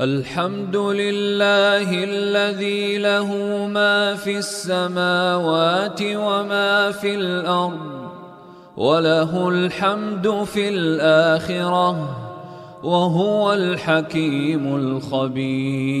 [0.00, 8.10] الحمد لله الذي له ما في السماوات وما في الأرض
[8.76, 12.16] وله الحمد في الآخرة
[12.82, 16.00] وهو الحكيم الخبير.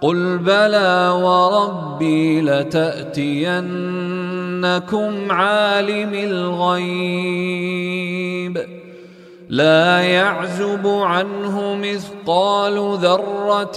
[0.00, 3.72] قل بلى وربي لتاتينكم
[5.32, 7.48] عالم الغيب
[9.48, 13.72] لا يعزب عنه مثقال ذره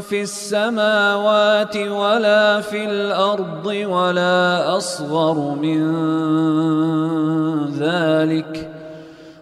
[0.00, 5.80] في السماوات ولا في الأرض ولا اصغر من
[7.78, 8.77] ذلك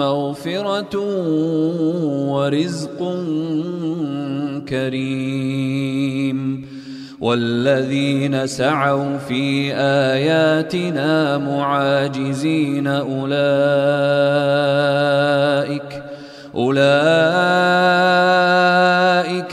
[0.00, 0.94] مغفرة
[2.32, 3.00] ورزق
[4.68, 6.40] كريم.
[7.20, 13.30] والذين سعوا في آياتنا معاجزين أولئك
[16.54, 17.14] أولئك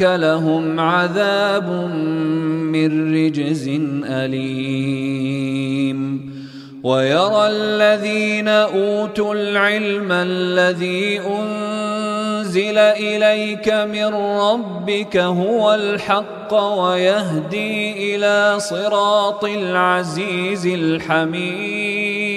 [0.01, 1.69] لهم عذاب
[2.71, 3.69] من رجز
[4.05, 5.27] أليم.
[6.87, 20.65] ويرى الذين أوتوا العلم الذي أنزل إليك من ربك هو الحق ويهدي إلى صراط العزيز
[20.67, 22.36] الحميد.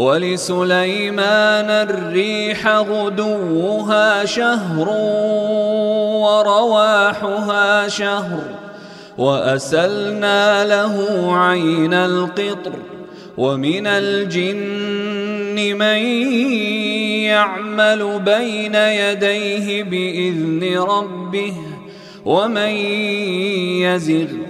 [0.00, 4.88] ولسليمان الريح غدوها شهر
[6.24, 8.40] ورواحها شهر
[9.18, 10.96] وأسلنا له
[11.36, 12.72] عين القطر
[13.38, 16.00] ومن الجن من
[17.28, 21.54] يعمل بين يديه بإذن ربه
[22.24, 22.72] ومن
[23.84, 24.49] يزغ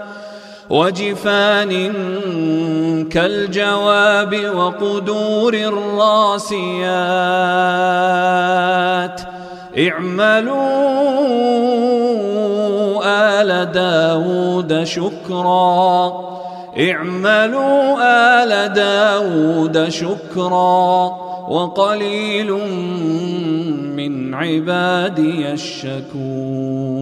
[0.71, 1.93] وجفان
[3.09, 6.81] كالجواب وقدور الراسيات.
[9.77, 10.61] اعملوا
[13.05, 16.11] آل داود شكرا.
[16.79, 17.97] اعملوا
[18.43, 21.17] آل داود شكرا.
[21.49, 22.51] وقليل
[23.95, 27.00] من عبادي الشكور.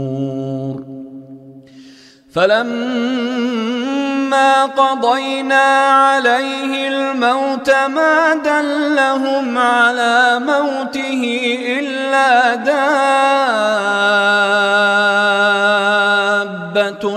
[2.33, 4.19] فلما
[4.65, 11.21] قضينا عليه الموت ما دلهم على موته
[11.79, 13.07] إلا دابة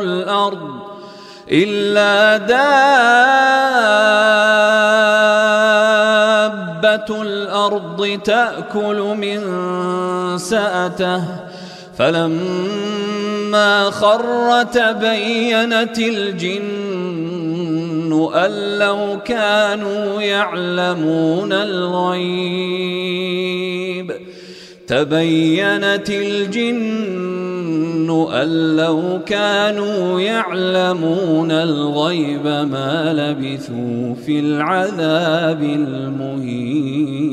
[0.01, 0.83] الأرض
[1.51, 2.83] إلا دابة
[7.23, 9.41] الأرض تأكل من
[10.39, 11.52] سأته.
[11.99, 16.63] فلما خر تبينت الجن
[18.35, 22.73] أن لو كانوا يعلمون الغيب.
[24.87, 37.33] تبينت الجن أن لو كانوا يعلمون الغيب ما لبثوا في العذاب المهين.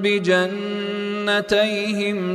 [0.00, 1.40] بجنتيهم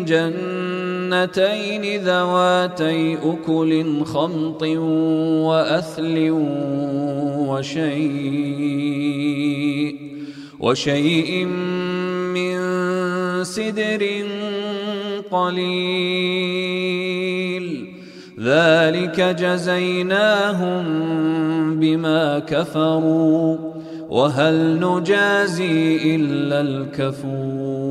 [0.06, 4.64] جنتين ذواتي أكل خمط
[5.44, 6.30] وأثل
[7.50, 8.52] وشيء
[10.62, 11.46] وشيء
[12.36, 12.58] من
[13.44, 14.26] سدر
[15.32, 16.92] قليل.
[18.40, 20.84] ذلك جزيناهم
[21.80, 23.58] بما كفروا
[24.10, 27.91] وهل نجازي إلا الكفور.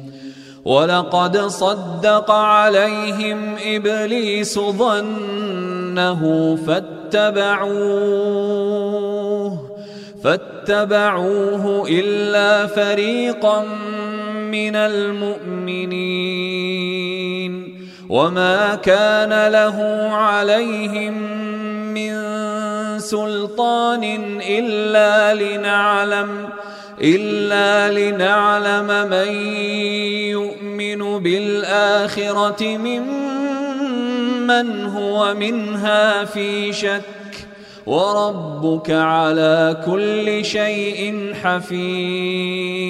[0.65, 6.21] ولقد صدق عليهم إبليس ظنه
[6.67, 8.11] فاتبعوه
[10.23, 13.63] فاتبعوه إلا فريقا
[14.51, 16.31] من المؤمنين.
[18.11, 19.77] وما كان له
[20.11, 21.13] عليهم
[21.93, 22.13] من
[22.99, 24.03] سلطان
[24.49, 26.49] إلا لنعلم
[27.01, 29.31] إلا لنعلم من
[31.23, 37.01] بالآخرة ممن هو منها في شك
[37.85, 42.81] وربك على كل شيء حفيظ.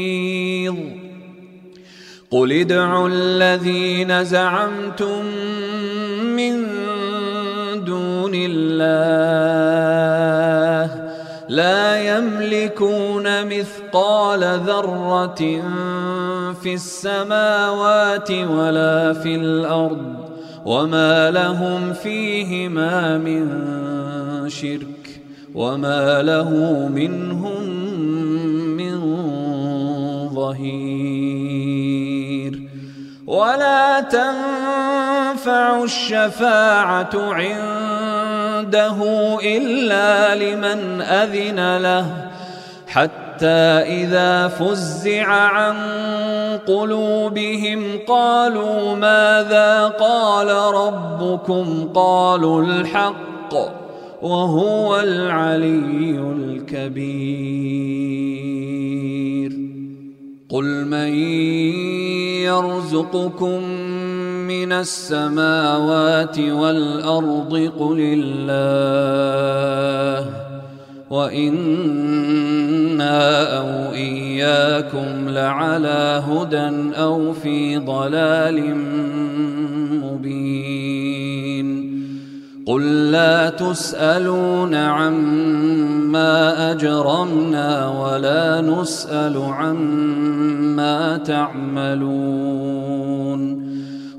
[2.31, 5.25] قل ادعوا الذين زعمتم
[6.35, 6.67] من
[7.85, 9.41] دون الله
[11.51, 15.61] لا يملكون مثقال ذرة
[16.53, 20.15] في السماوات ولا في الأرض
[20.65, 23.49] وما لهم فيهما من
[24.49, 25.21] شرك
[25.55, 26.49] وما له
[26.87, 27.69] منهم
[28.77, 28.99] من
[30.33, 31.81] ظهير
[33.27, 37.29] ولا تنفع الشفاعة
[38.61, 38.97] عنده
[39.43, 42.31] إلا لمن أذن له.
[42.87, 45.75] حتى إذا فزع عن
[46.67, 53.53] قلوبهم قالوا ماذا قال ربكم؟ قالوا الحق
[54.21, 57.61] وهو العلي الكبير.
[60.49, 61.13] قل من
[62.43, 63.61] يرزقكم
[64.51, 68.99] من السماوات والأرض قل الله
[71.09, 72.37] وإنا
[73.57, 78.75] أو إياكم لعلى هدى أو في ضلال
[80.03, 81.71] مبين
[82.67, 93.10] قل لا تسألون عما أجرمنا ولا نسأل عما تعملون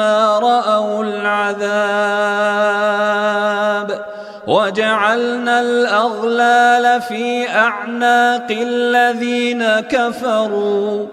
[0.00, 2.42] رأوا العذاب
[4.46, 11.06] وجعلنا الأغلال في أعناق الذين كفروا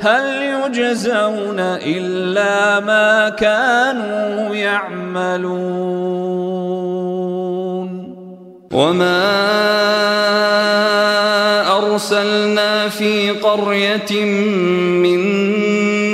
[0.00, 6.14] هل يجزون إلا ما كانوا يعملون.
[8.74, 9.44] وما
[11.94, 14.24] أرسلنا في قرية
[15.04, 15.20] من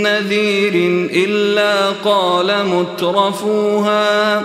[0.03, 0.75] نذير
[1.13, 1.30] إلا
[2.05, 4.43] قال مترفوها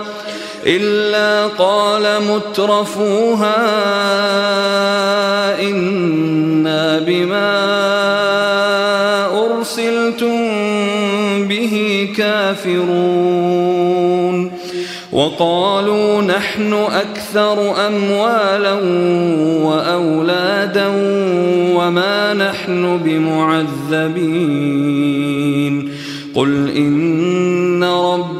[0.66, 3.56] إلا قال مترفوها
[5.60, 7.56] إنا بما
[9.46, 10.38] أرسلتم
[11.48, 13.86] به كافرون.
[15.12, 18.72] وقالوا نحن أكثر أموالا
[19.62, 20.86] وأولادا
[21.76, 24.16] وما نحن بمعذبين.
[26.34, 27.15] قل إن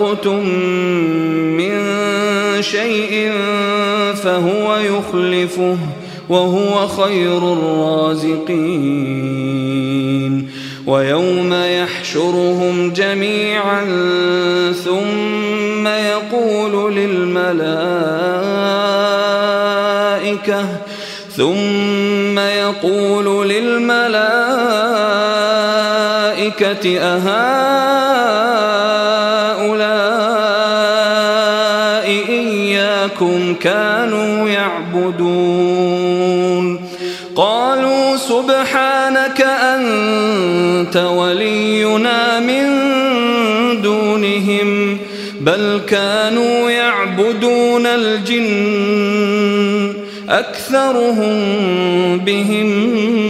[0.00, 0.48] أنفقتم
[1.56, 1.72] من
[2.62, 3.32] شيء
[4.14, 5.76] فهو يخلفه
[6.28, 8.50] وهو خير الرازقين
[10.86, 13.84] ويوم يحشرهم جميعا
[14.84, 17.60] ثم يقول للملائكة
[21.36, 24.20] ثم يقول للملائكة
[26.98, 28.09] أهؤلاء
[40.90, 42.66] أنت ولينا من
[43.82, 44.98] دونهم
[45.40, 49.94] بل كانوا يعبدون الجن
[50.28, 51.38] أكثرهم
[52.18, 53.29] بهم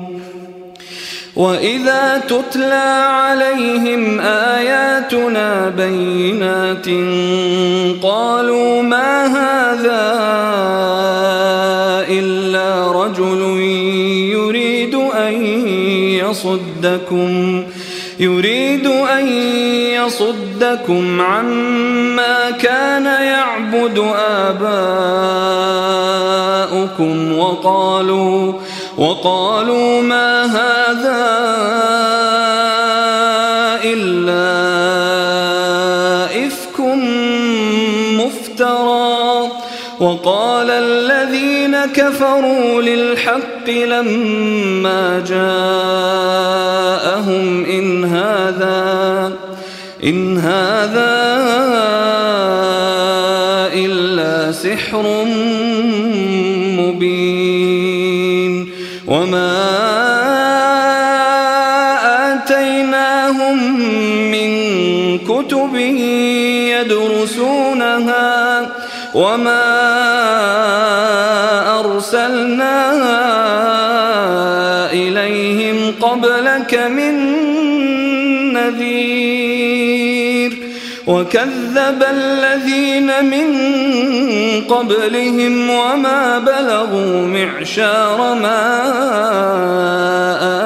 [1.35, 6.87] وإذا تتلى عليهم آياتنا بينات
[8.03, 10.11] قالوا ما هذا
[12.09, 13.41] إلا رجل
[14.31, 15.33] يريد أن
[16.19, 17.63] يصدكم
[18.19, 19.27] يريد أن
[19.97, 23.97] يصدكم عما كان يعبد
[24.51, 25.77] آباؤكم
[27.37, 28.53] وقالوا
[28.97, 31.41] وقالوا ما هذا
[33.83, 34.47] إلا
[36.47, 36.79] إفك
[38.19, 39.51] مفترى.
[39.99, 46.45] وقال الذين كفروا للحق لما جاءهم
[47.65, 49.33] إن هذا
[50.03, 51.13] إن هذا
[53.73, 55.25] إلا سحر
[56.77, 57.90] مبين.
[59.11, 59.51] وما
[62.33, 63.57] آتيناهم
[64.31, 64.51] من
[65.19, 65.75] كتب
[66.71, 68.67] يدرسونها
[69.13, 69.63] وما
[71.79, 72.91] أرسلنا
[74.93, 77.15] إليهم قبلك من
[78.53, 79.91] نذير
[81.07, 83.70] وكذب الذين من
[84.69, 88.61] قبلهم وما بلغوا معشار ما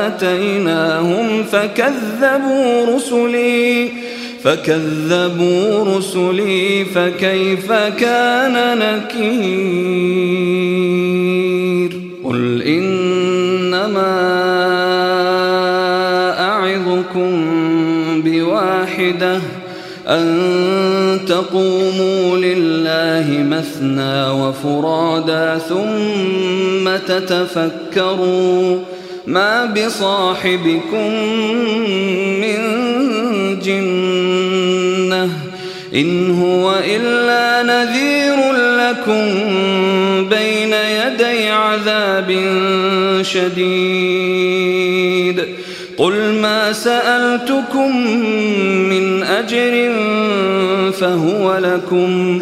[0.08, 3.90] آتيناهم فكذبوا رسلي
[4.44, 10.56] فكذبوا رسلي فكيف كان نكير؟
[12.24, 14.16] قل إنما
[16.40, 17.32] أعظكم
[18.22, 19.42] بواحدة
[20.08, 22.55] أن تقوموا لله
[23.58, 28.80] مثنى وفرادا ثم تتفكروا
[29.28, 31.12] ما بصاحبكم
[32.42, 32.60] من
[33.60, 35.30] جنة
[35.96, 39.26] إن هو إلا نذير لكم
[40.30, 42.30] بين يدي عذاب
[43.22, 44.66] شديد.
[45.98, 47.98] قل ما سألتكم
[48.90, 49.92] من أجر
[50.92, 52.42] فهو لكم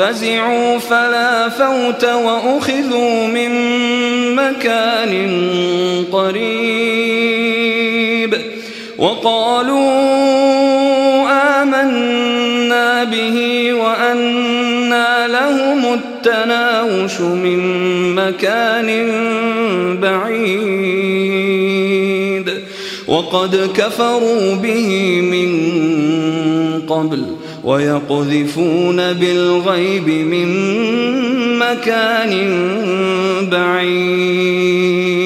[0.00, 3.50] فزعوا فلا فوت وأخذوا من
[4.34, 5.28] مكان
[6.12, 7.60] قريب
[8.98, 9.80] وقالوا
[11.62, 17.60] آمنا به وأنا لهم التناوش من
[18.14, 19.08] مكان
[20.00, 21.40] بعيد
[23.08, 25.50] وقد كفروا به من
[26.88, 30.48] قبل ويقذفون بالغيب من
[31.58, 32.32] مكان
[33.50, 35.20] بعيد.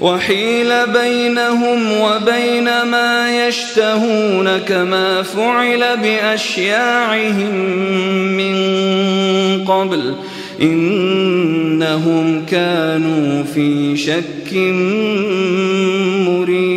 [0.00, 7.54] وحيل بينهم وبين ما يشتهون كما فعل بأشياعهم
[8.36, 8.54] من
[9.64, 10.14] قبل.
[10.62, 14.52] إنهم كانوا في شك
[16.28, 16.67] مريد